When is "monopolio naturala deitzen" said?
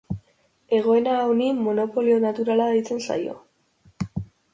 1.67-3.03